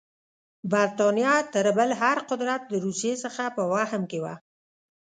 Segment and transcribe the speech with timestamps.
[0.71, 4.33] برټانیه تر بل هر قدرت د روسیې څخه په وهم کې وه.